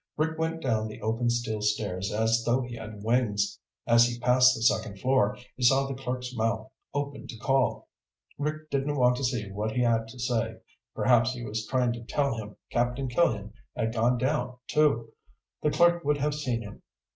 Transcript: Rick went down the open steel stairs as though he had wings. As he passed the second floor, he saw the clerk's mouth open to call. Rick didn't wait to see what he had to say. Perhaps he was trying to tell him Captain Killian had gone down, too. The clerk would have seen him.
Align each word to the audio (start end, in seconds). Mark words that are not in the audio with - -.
Rick 0.17 0.39
went 0.39 0.63
down 0.63 0.87
the 0.87 0.99
open 1.03 1.29
steel 1.29 1.61
stairs 1.61 2.11
as 2.11 2.43
though 2.43 2.61
he 2.61 2.73
had 2.75 3.03
wings. 3.03 3.59
As 3.85 4.07
he 4.07 4.17
passed 4.19 4.55
the 4.55 4.63
second 4.63 4.97
floor, 4.97 5.37
he 5.55 5.61
saw 5.63 5.85
the 5.85 5.93
clerk's 5.93 6.33
mouth 6.35 6.71
open 6.91 7.27
to 7.27 7.37
call. 7.37 7.87
Rick 8.39 8.71
didn't 8.71 8.95
wait 8.97 9.15
to 9.17 9.23
see 9.23 9.51
what 9.51 9.73
he 9.73 9.83
had 9.83 10.07
to 10.07 10.17
say. 10.17 10.55
Perhaps 10.95 11.33
he 11.33 11.45
was 11.45 11.67
trying 11.67 11.93
to 11.93 12.01
tell 12.03 12.35
him 12.35 12.55
Captain 12.71 13.09
Killian 13.09 13.53
had 13.77 13.93
gone 13.93 14.17
down, 14.17 14.57
too. 14.67 15.13
The 15.61 15.69
clerk 15.69 16.03
would 16.03 16.17
have 16.17 16.33
seen 16.33 16.63
him. 16.63 16.81